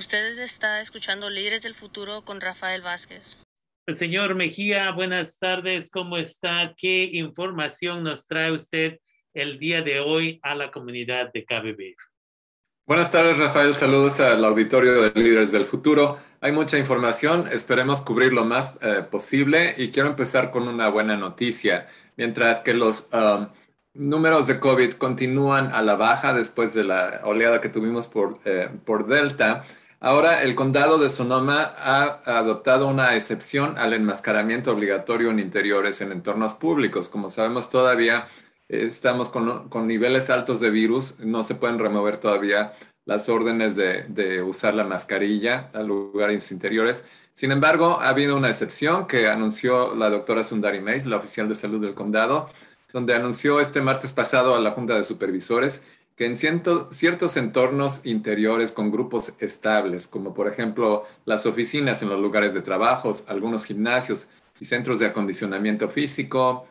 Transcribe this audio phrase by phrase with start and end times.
[0.00, 3.38] Usted está escuchando Líderes del Futuro con Rafael Vázquez.
[3.92, 5.90] Señor Mejía, buenas tardes.
[5.90, 6.74] ¿Cómo está?
[6.74, 8.98] ¿Qué información nos trae usted
[9.34, 11.96] el día de hoy a la comunidad de KBB?
[12.86, 13.76] Buenas tardes, Rafael.
[13.76, 16.18] Saludos al auditorio de Líderes del Futuro.
[16.40, 21.18] Hay mucha información, esperemos cubrir lo más eh, posible y quiero empezar con una buena
[21.18, 21.90] noticia.
[22.16, 23.48] Mientras que los um,
[23.92, 28.70] números de COVID continúan a la baja después de la oleada que tuvimos por, eh,
[28.86, 29.66] por Delta,
[30.00, 36.12] ahora el condado de Sonoma ha adoptado una excepción al enmascaramiento obligatorio en interiores en
[36.12, 37.08] entornos públicos.
[37.08, 38.28] Como sabemos, todavía
[38.68, 43.76] eh, estamos con, con, niveles altos de virus, no se pueden remover todavía las órdenes
[43.76, 47.06] de, de usar la mascarilla a lugares interiores.
[47.34, 51.54] Sin embargo, ha habido una excepción que anunció la doctora Sundari Mays, la oficial de
[51.54, 52.50] salud del condado,
[52.92, 55.84] donde anunció este martes pasado a la Junta de Supervisores
[56.20, 62.20] que en ciertos entornos interiores con grupos estables, como por ejemplo las oficinas en los
[62.20, 64.28] lugares de trabajo, algunos gimnasios
[64.60, 66.68] y centros de acondicionamiento físico,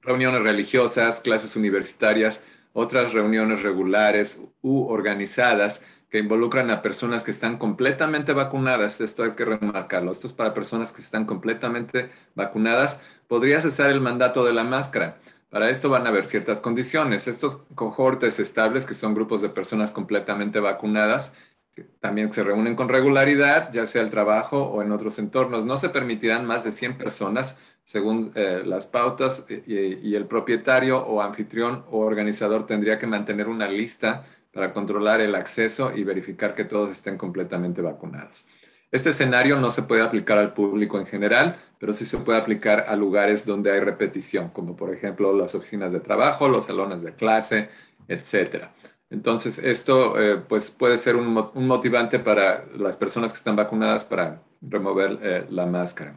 [0.00, 7.58] reuniones religiosas, clases universitarias, otras reuniones regulares u organizadas que involucran a personas que están
[7.58, 13.60] completamente vacunadas, esto hay que remarcarlo, esto es para personas que están completamente vacunadas, podría
[13.60, 15.18] cesar el mandato de la máscara.
[15.54, 17.28] Para esto van a haber ciertas condiciones.
[17.28, 21.32] Estos cohortes estables, que son grupos de personas completamente vacunadas,
[21.76, 25.76] que también se reúnen con regularidad, ya sea el trabajo o en otros entornos, no
[25.76, 31.84] se permitirán más de 100 personas según eh, las pautas y, el propietario o anfitrión
[31.88, 36.90] o organizador tendría que mantener una lista para controlar el acceso y verificar que todos
[36.90, 38.48] estén completamente vacunados.
[38.94, 42.84] Este escenario no se puede aplicar al público en general, pero sí se puede aplicar
[42.86, 47.12] a lugares donde hay repetición, como por ejemplo las oficinas de trabajo, los salones de
[47.12, 47.70] clase,
[48.06, 48.66] etc.
[49.10, 54.40] Entonces, esto eh, pues puede ser un, motivante para las personas que están vacunadas para
[54.62, 56.16] remover eh, la máscara.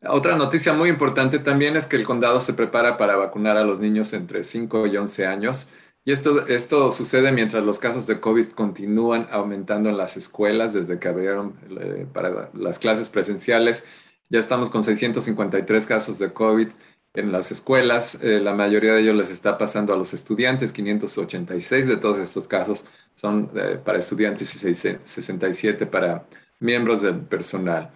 [0.00, 3.80] Otra noticia muy importante también es que el condado se prepara para vacunar a los
[3.80, 5.68] niños entre 5 y 11 años.
[6.06, 10.98] Y esto, esto sucede mientras los casos de COVID continúan aumentando en las escuelas desde
[10.98, 13.86] que abrieron eh, para las clases presenciales.
[14.28, 16.68] Ya estamos con 653 casos de COVID
[17.14, 18.18] en las escuelas.
[18.22, 20.72] Eh, la mayoría de ellos les está pasando a los estudiantes.
[20.72, 22.84] 586 de todos estos casos
[23.14, 26.26] son eh, para estudiantes y 67 para
[26.60, 27.90] miembros del personal.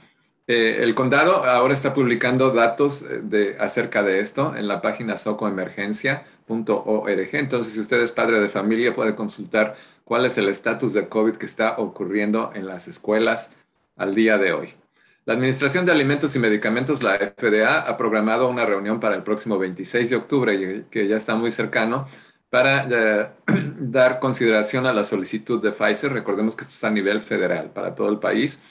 [0.47, 5.19] El condado ahora está publicando datos de, acerca de esto en la página
[6.49, 7.35] socoemergencia.org.
[7.35, 11.37] Entonces, si usted es padre de familia, puede consultar cuál es el estatus de COVID
[11.37, 13.57] que está ocurriendo en las escuelas
[13.97, 14.75] al día de hoy.
[15.25, 19.59] La Administración de Alimentos y Medicamentos, la FDA, ha programado una reunión para el próximo
[19.59, 22.09] 26 de octubre, que ya está muy cercano,
[22.49, 23.29] para eh,
[23.79, 26.13] dar consideración a la solicitud de Pfizer.
[26.13, 28.63] Recordemos que esto está a nivel federal para todo el país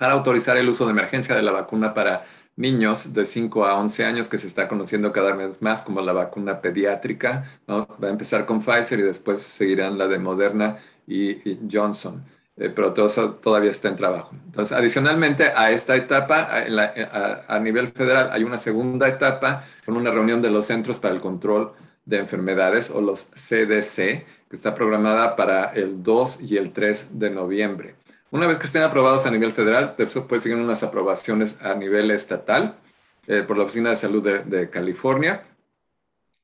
[0.00, 2.24] para autorizar el uso de emergencia de la vacuna para
[2.60, 6.12] niños de 5 a 11 años que se está conociendo cada vez más como la
[6.12, 7.44] vacuna pediátrica.
[7.66, 7.88] ¿no?
[8.02, 12.22] Va a empezar con Pfizer y después seguirán la de Moderna y, Johnson.
[12.56, 14.36] Eh, pero todo eso todavía está en trabajo.
[14.44, 20.10] Entonces, adicionalmente a esta etapa, a, a, nivel federal, hay una segunda etapa con una
[20.10, 21.72] reunión de los Centros para el Control
[22.04, 23.96] de Enfermedades o los CDC,
[24.50, 27.94] que está programada para el 2 y el 3 de noviembre.
[28.32, 32.12] Una vez que estén aprobados a nivel federal, después pueden seguir unas aprobaciones a nivel
[32.12, 32.76] estatal
[33.26, 35.42] eh, por la Oficina de Salud de, California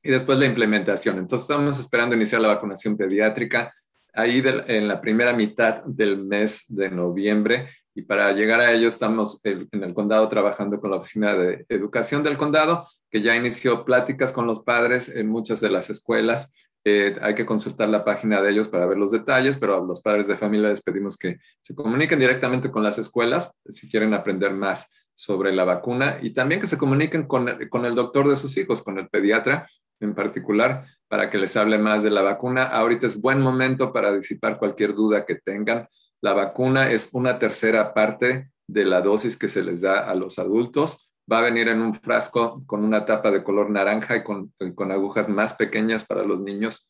[0.03, 1.17] y después la implementación.
[1.17, 3.73] Entonces estamos esperando iniciar la vacunación pediátrica
[4.13, 9.39] ahí en la primera mitad del mes de noviembre y para llegar a ello estamos
[9.45, 14.33] en el condado trabajando con la Oficina de Educación del condado que ya inició pláticas
[14.33, 16.53] con los padres en muchas de las escuelas
[16.89, 20.01] eh, hay que consultar la página de ellos para ver los detalles, pero a los
[20.01, 24.53] padres de familia les pedimos que se comuniquen directamente con las escuelas si quieren aprender
[24.53, 28.55] más sobre la vacuna y también que se comuniquen con, con el doctor de sus
[28.55, 29.67] hijos, con el pediatra
[29.99, 32.63] en particular, para que les hable más de la vacuna.
[32.63, 35.89] Ahorita es buen momento para disipar cualquier duda que tengan.
[36.21, 40.39] La vacuna es una tercera parte de la dosis que se les da a los
[40.39, 44.91] adultos va a venir en un frasco con una tapa de color naranja y con,
[44.91, 46.89] agujas más pequeñas para los niños.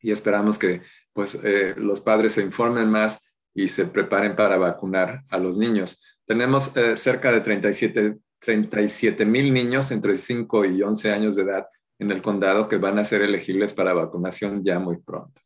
[0.00, 0.82] Y esperamos que
[1.12, 6.02] pues, eh, los padres se informen más y se preparen para vacunar a los niños.
[6.26, 11.66] Tenemos eh, cerca de 37 mil niños entre 5 y 11 años de edad
[11.98, 15.40] en el condado que van a ser elegibles para vacunación ya muy pronto.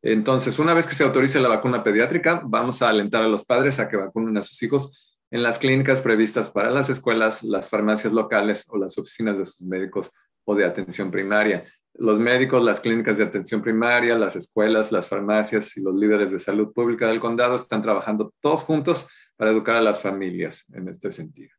[0.00, 3.80] Entonces, una vez que se autorice la vacuna pediátrica, vamos a alentar a los padres
[3.80, 8.12] a que vacunen a sus hijos en las clínicas previstas para las escuelas, las farmacias
[8.12, 10.12] locales o las oficinas de sus médicos
[10.44, 11.64] o de atención primaria.
[11.94, 16.38] Los médicos, las clínicas de atención primaria, las escuelas, las farmacias y los líderes de
[16.38, 21.10] salud pública del condado están trabajando todos juntos para educar a las familias en este
[21.10, 21.50] sentido.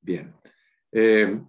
[0.00, 0.32] Bien.
[0.92, 1.40] Eh,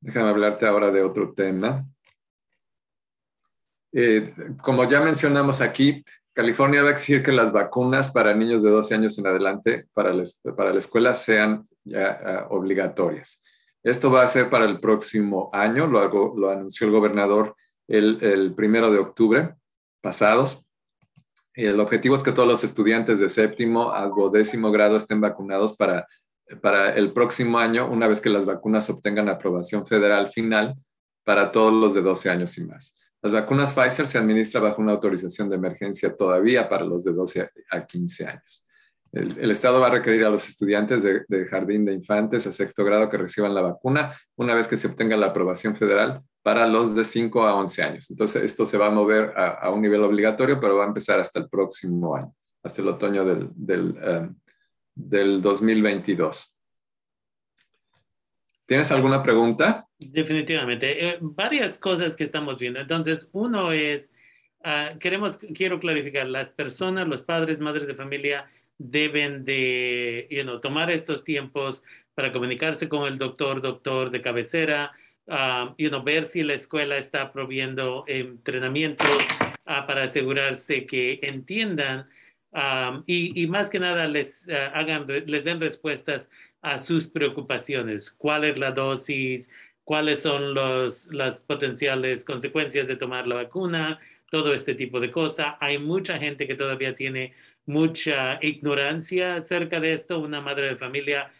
[0.00, 1.86] déjame hablarte ahora de otro tema.
[3.92, 8.70] Eh, como ya mencionamos aquí, California va a exigir que las vacunas para niños de
[8.70, 10.12] 12 años en adelante para
[10.56, 13.42] para la escuela sean ya ah, obligatorias.
[13.84, 17.54] Esto va a ser para el próximo año, lo, lo anunció el gobernador
[17.86, 19.54] el, el, primero de octubre
[20.00, 20.66] pasados.
[21.52, 26.06] El objetivo es que todos los estudiantes de séptimo a décimo grado estén vacunados para,
[26.62, 30.74] para el próximo año, una vez que las vacunas obtengan aprobación federal final
[31.22, 32.98] para todos los de 12 años y más.
[33.24, 37.50] Las vacunas Pfizer se administran bajo una autorización de emergencia todavía para los de 12
[37.70, 38.68] a 15 años.
[39.12, 43.08] El, Estado va a requerir a los estudiantes de, jardín de infantes a sexto grado
[43.08, 47.02] que reciban la vacuna una vez que se obtenga la aprobación federal para los de
[47.02, 48.10] 5 a 11 años.
[48.10, 51.38] Entonces, esto se va a mover a, un nivel obligatorio, pero va a empezar hasta
[51.38, 54.34] el próximo año, hasta el otoño del, del,
[54.94, 56.53] del 2022.
[58.66, 59.86] ¿Tienes alguna pregunta?
[59.98, 61.08] Definitivamente.
[61.08, 62.80] Eh, varias cosas que estamos viendo.
[62.80, 64.10] Entonces, uno es,
[64.64, 70.60] uh, queremos, quiero clarificar, las personas, los padres, madres de familia deben de you know,
[70.60, 71.84] tomar estos tiempos
[72.14, 74.92] para comunicarse con el doctor, doctor de cabecera,
[75.26, 79.16] uh, you know, ver si la escuela está proviendo entrenamientos
[79.66, 82.08] uh, para asegurarse que entiendan
[82.52, 86.30] um, y, y, más que nada les, hagan, les den respuestas
[86.64, 88.10] a sus preocupaciones.
[88.10, 89.52] ¿Cuál es la dosis?
[89.84, 94.00] ¿Cuáles son los, las potenciales consecuencias de tomar la vacuna?
[94.30, 95.56] Todo este tipo de cosas.
[95.60, 97.34] Hay mucha gente que todavía tiene
[97.66, 100.18] mucha ignorancia acerca de esto.
[100.18, 101.30] Una madre de familia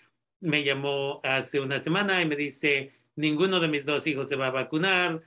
[0.40, 4.48] me llamó hace una semana y me dice, ninguno de mis dos hijos se va
[4.48, 5.22] a vacunar.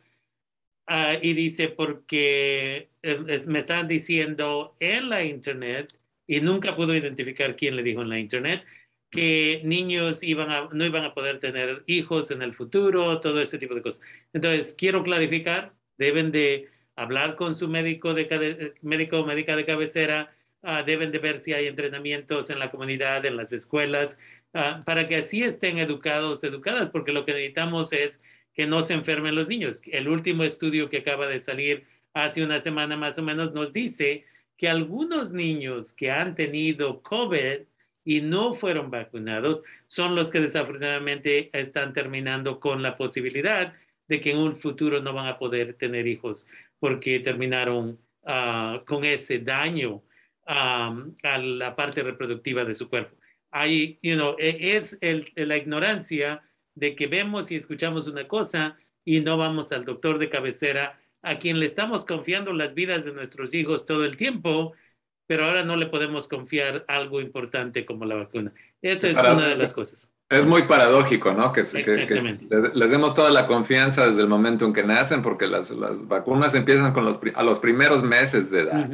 [0.88, 5.94] Uh, y dice, porque eh, me están diciendo en la internet,
[6.28, 8.64] y nunca pudo identificar quién le dijo en la internet,
[9.10, 13.76] que niños iban no iban a poder tener hijos en el futuro, todo este tipo
[13.76, 14.02] de cosas.
[14.34, 20.36] Entonces, quiero clarificar, deben de hablar con su médico, de, médico o médica de cabecera,
[20.64, 24.20] uh, deben de ver si hay entrenamientos en la comunidad, en las escuelas,
[24.54, 28.22] uh, para que así estén educados, educadas, porque lo que necesitamos es
[28.54, 29.82] que no se enfermen los niños.
[29.86, 34.26] El último estudio que acaba de salir hace una semana más o menos nos dice
[34.58, 37.60] que algunos niños que han tenido COVID
[38.08, 43.74] y no fueron vacunados son los que desafortunadamente están terminando con la posibilidad
[44.08, 46.48] de que en un futuro no van a poder tener hijos
[46.80, 50.04] porque terminaron uh, con ese daño
[50.48, 53.18] um, a la parte reproductiva de su cuerpo.
[53.52, 56.44] Ahí, you know, e, es el, la ignorancia
[56.76, 61.40] de que vemos y escuchamos una cosa y no vamos al doctor de cabecera a
[61.40, 64.76] quien le estamos confiando las vidas de nuestros hijos todo el tiempo
[65.28, 68.54] pero ahora no le podemos confiar algo importante como la vacuna.
[68.82, 70.10] Esa es una de las cosas.
[70.30, 71.52] Es muy paradójico, ¿no?
[71.52, 76.08] Que, les demos toda la confianza desde el momento en que nacen, porque las, las
[76.08, 78.90] vacunas empiezan con los, a los primeros meses de edad.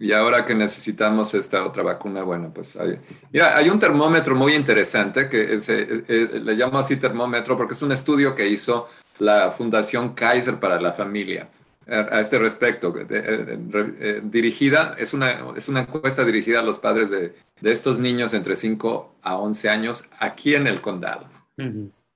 [0.00, 3.00] Y ahora que necesitamos esta otra vacuna, bueno, pues hay,
[3.32, 7.90] mira, hay un termómetro muy interesante que se, le llamo así termómetro porque es un
[7.90, 8.88] estudio que hizo
[9.18, 11.48] la Fundación Kaiser para la Familia
[11.88, 17.34] a este respecto, eh, dirigida, es una, es una encuesta dirigida a los padres de,
[17.60, 21.28] de, estos niños entre 5 a 11 años aquí en el condado.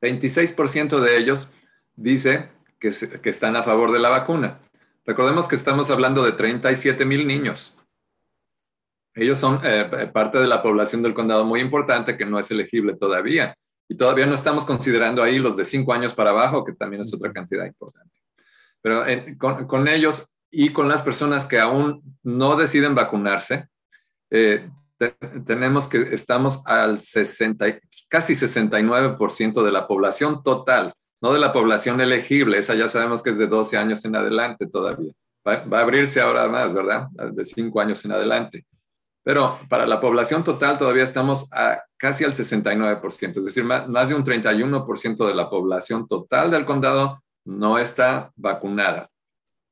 [0.02, 1.52] 26% de ellos
[1.96, 2.90] dice que,
[3.22, 4.60] que, están a favor de la vacuna.
[5.06, 7.78] Recordemos que estamos hablando de 37 mil niños.
[9.14, 12.94] Ellos son eh, parte de la población del condado muy importante que no es elegible
[12.94, 13.54] todavía.
[13.88, 17.12] Y todavía no estamos considerando ahí los de 5 años para abajo, que también es
[17.12, 18.21] otra cantidad importante.
[18.82, 23.68] Pero eh, con, ellos y con las personas que aún no deciden vacunarse,
[24.30, 24.68] eh,
[25.46, 32.00] tenemos que estamos al 60, casi 69% de la población total, no de la población
[32.00, 35.12] elegible, esa ya sabemos que es de 12 años en adelante todavía.
[35.46, 37.08] Va, a abrirse ahora más, ¿verdad?
[37.32, 38.64] De 5 años en adelante.
[39.24, 44.08] Pero para la población total todavía estamos a casi al 69%, es decir, más, más
[44.08, 49.08] de un 31% de la población total del condado no está vacunada.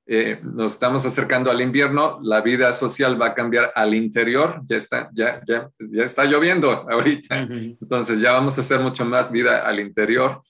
[0.06, 4.76] Eh, nos estamos acercando al invierno, la vida social va a cambiar al interior, ya
[4.76, 7.46] está, ya, ya, ya está lloviendo ahorita,
[7.80, 10.42] entonces ya vamos a hacer mucho más vida al interior.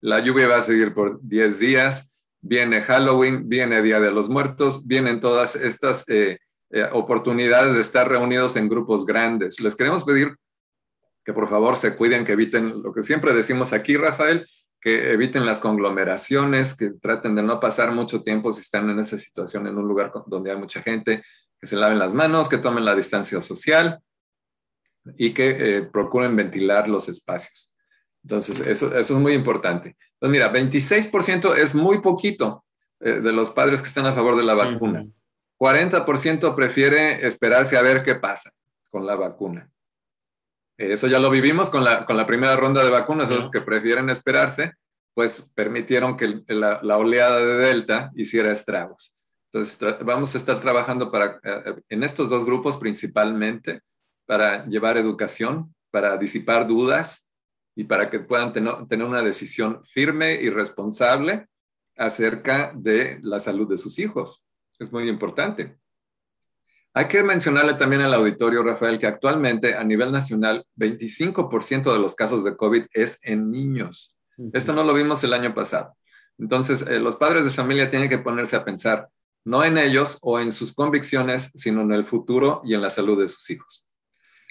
[0.00, 4.86] La lluvia va a seguir por 10 días, viene Halloween, viene Día de los Muertos,
[4.86, 6.38] vienen todas estas eh,
[6.70, 9.58] eh, oportunidades de estar reunidos en grupos grandes.
[9.60, 10.36] Les queremos pedir
[11.24, 14.46] que por favor se cuiden, que eviten lo que siempre decimos aquí, Rafael,
[14.80, 19.18] que eviten las conglomeraciones, que traten de no pasar mucho tiempo si están en esa
[19.18, 21.22] situación en un lugar donde hay mucha gente,
[21.60, 24.00] que se laven las manos, que tomen la distancia social
[25.16, 27.74] y que eh, procuren ventilar los espacios.
[28.22, 29.96] Entonces, eso, eso es muy importante.
[30.14, 32.64] Entonces, mira, 26% es muy poquito
[33.00, 35.06] eh, de los padres que están a favor de la vacuna.
[35.58, 38.52] 40% prefiere esperarse a ver qué pasa
[38.90, 39.68] con la vacuna.
[40.78, 44.10] Eso ya lo vivimos con la, con la primera ronda de vacunas, los que prefieren
[44.10, 44.74] esperarse,
[45.12, 49.18] pues permitieron que la, la, oleada de Delta hiciera estragos.
[49.52, 53.80] Entonces, vamos a estar trabajando para, eh, en estos dos grupos principalmente
[54.24, 57.28] para llevar educación, para disipar dudas
[57.74, 61.48] y para que puedan tener una decisión firme y responsable
[61.96, 64.46] acerca de la salud de sus hijos.
[64.78, 65.76] Es muy importante.
[66.98, 72.16] Hay que mencionarle también al auditorio, Rafael, que actualmente a nivel nacional 25% de los
[72.16, 74.18] casos de COVID es en niños.
[74.52, 75.96] Esto no lo vimos el año pasado.
[76.38, 79.08] Entonces, eh, los padres de familia tienen que ponerse a pensar
[79.44, 83.16] no en ellos o en sus convicciones, sino en el futuro y en la salud
[83.20, 83.86] de sus hijos.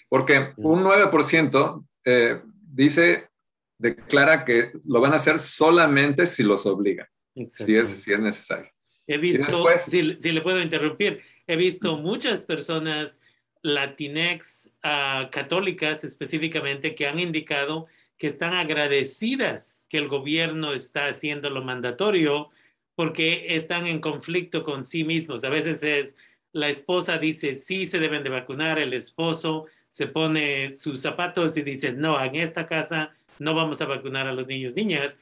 [0.08, 3.28] Porque un 9% eh, dice,
[3.76, 7.08] declara que lo van a hacer solamente si los obligan,
[7.50, 8.70] si es, si es necesario.
[9.06, 13.20] He visto, si, le puedo interrumpir, he visto muchas personas
[13.62, 17.86] latinex uh, católicas específicamente que han indicado
[18.18, 22.50] que están agradecidas que el gobierno está haciendo lo mandatorio
[22.94, 25.44] porque están en conflicto con sí mismos.
[25.44, 26.16] A veces es
[26.52, 31.62] la esposa dice sí se deben de vacunar, el esposo se pone sus zapatos y
[31.62, 35.18] dice no, en esta casa no vamos a vacunar a los niños, niñas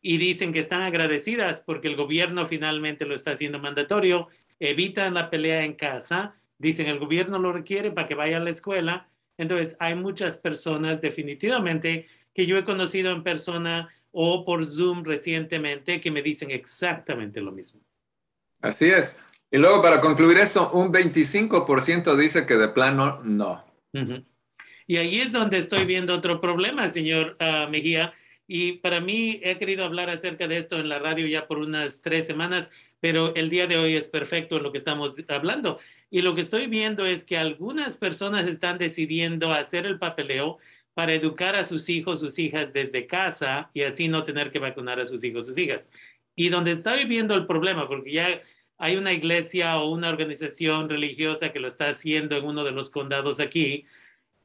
[0.00, 4.28] y dicen que están agradecidas porque el gobierno finalmente lo está haciendo mandatorio,
[4.60, 8.50] evitan la pelea en casa, dicen el gobierno lo requiere para que vaya a la
[8.50, 9.08] escuela.
[9.36, 16.00] Entonces, hay muchas personas definitivamente que yo he conocido en persona o por Zoom recientemente
[16.00, 17.80] que me dicen exactamente lo mismo.
[18.60, 19.16] Así es.
[19.50, 23.64] Y luego, para concluir esto, un 25% dice que de plano no.
[24.86, 28.12] Y ahí es donde estoy viendo otro problema, señor uh, Mejía,
[28.46, 32.00] y para mí he querido hablar acerca de esto en la radio ya por unas
[32.00, 32.70] tres semanas,
[33.00, 35.78] pero el día de hoy es perfecto en lo que estamos hablando.
[36.10, 40.58] Y lo que estoy viendo es que algunas personas están decidiendo hacer el papeleo
[40.94, 44.98] para educar a sus hijos, sus hijas desde casa y así no tener que vacunar
[44.98, 45.88] a sus hijos, sus hijas.
[46.34, 48.42] Y donde estoy viendo el problema, porque ya
[48.78, 52.90] hay una iglesia o una organización religiosa que lo está haciendo en uno de los
[52.90, 53.86] condados aquí,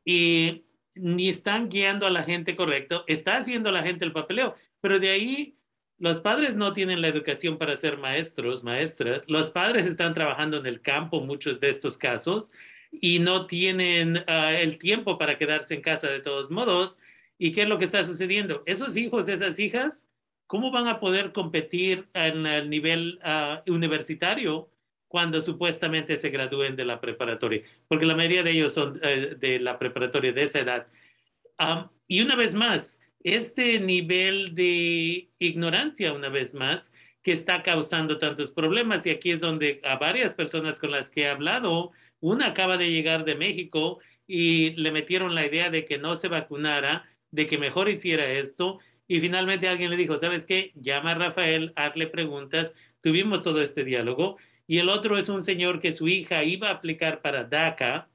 [0.05, 0.63] y
[0.95, 5.09] ni están guiando a la gente correcto, está haciendo la gente el papeleo, pero de
[5.09, 5.55] ahí
[5.97, 10.65] los padres no tienen la educación para ser maestros, maestras, los padres están trabajando en
[10.65, 12.51] el campo, muchos de estos casos,
[12.91, 16.99] y no tienen uh, el tiempo para quedarse en casa de todos modos.
[17.37, 18.63] ¿Y qué es lo que está sucediendo?
[18.65, 20.07] Esos hijos, esas hijas,
[20.47, 24.69] ¿cómo van a poder competir en el nivel uh, universitario
[25.13, 29.59] cuando supuestamente se gradúen de la preparatoria, porque la mayoría de ellos son eh, de
[29.59, 30.87] la preparatoria de esa edad.
[32.07, 38.51] y una vez más, este nivel de ignorancia, una vez más, que está causando tantos
[38.51, 42.77] problemas, y aquí es donde a varias personas con las que he hablado, una acaba
[42.77, 47.47] de llegar de México y le metieron la idea de que no se vacunara, de
[47.47, 50.71] que mejor hiciera esto, y finalmente alguien le dijo, ¿sabes qué?
[50.75, 54.37] Llama a Rafael, hazle preguntas, tuvimos todo este diálogo,
[54.67, 58.09] y el otro es un señor que su hija iba a aplicar para DACA.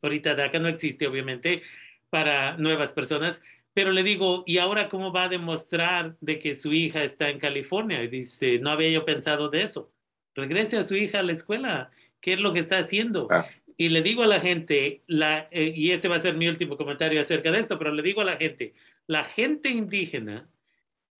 [0.00, 1.62] Ahorita DACA no existe, obviamente,
[2.10, 3.42] para nuevas personas,
[3.78, 7.38] pero le digo, ¿y ahora cómo va a demostrar de que su hija está en
[7.38, 8.02] California?
[8.02, 9.92] Y dice, no había yo pensado de eso.
[10.34, 11.92] Regrese a su hija a la escuela.
[12.20, 13.28] ¿Qué es lo que está haciendo?
[13.30, 13.46] Ah.
[13.76, 16.76] Y le digo a la gente, la, eh, y este va a ser mi último
[16.76, 18.74] comentario acerca de esto, pero le digo a la gente,
[19.06, 20.50] la gente indígena,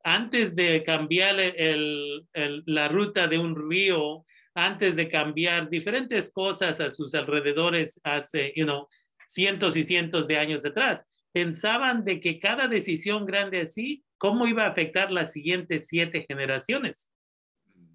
[0.02, 1.36] antes de cambiar
[2.34, 8.64] la ruta de un río antes de cambiar diferentes cosas a sus alrededores hace, you
[8.64, 8.88] know,
[9.28, 11.06] cientos y cientos de años atrás.
[11.38, 17.12] Pensaban de que cada decisión grande así, cómo iba a afectar las siguientes siete generaciones.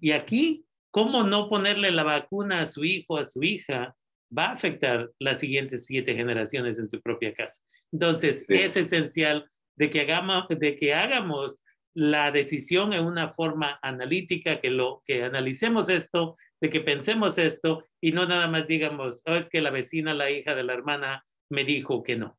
[0.00, 3.94] Y aquí, cómo no ponerle la vacuna a su hijo, a su hija,
[4.34, 7.62] va a afectar las siguientes siete generaciones en su propia casa.
[7.92, 14.62] Entonces, es esencial de que hagamos, de que hagamos la decisión en una forma analítica,
[14.62, 19.34] que lo que analicemos esto, de que pensemos esto y no nada más digamos, oh,
[19.34, 22.38] es que la vecina, la hija de la hermana me dijo que no.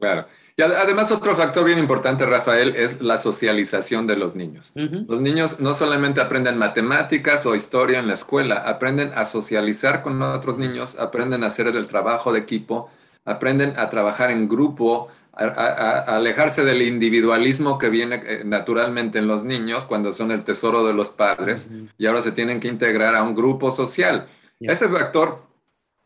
[0.00, 0.26] Claro.
[0.56, 4.72] Y además otro factor bien importante, Rafael, es la socialización de los niños.
[4.74, 10.20] Los niños no solamente aprenden matemáticas o historia en la escuela, aprenden a socializar con
[10.20, 12.90] otros niños, aprenden a hacer el trabajo de equipo,
[13.24, 19.86] aprenden a trabajar en grupo, alejarse del individualismo que viene eh, naturalmente en los niños
[19.86, 23.34] cuando son el tesoro de los padres y ahora se tienen que integrar a un
[23.34, 24.28] grupo social.
[24.58, 25.42] Ese factor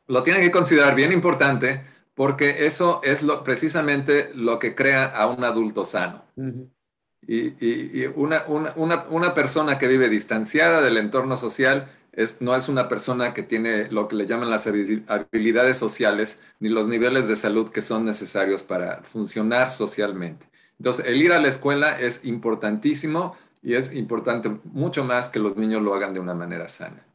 [0.07, 5.27] lo tienen que considerar bien importante porque eso es lo, precisamente lo que crea a
[5.27, 6.25] un adulto sano.
[7.27, 12.89] Y, una, una, una, persona que vive distanciada del entorno social es, no es una
[12.89, 17.71] persona que tiene lo que le llaman las habilidades sociales ni los niveles de salud
[17.71, 20.47] que son necesarios para funcionar socialmente.
[20.79, 25.57] Entonces, el ir a la escuela es importantísimo y es importante mucho más que los
[25.57, 27.07] niños lo hagan de una manera sana.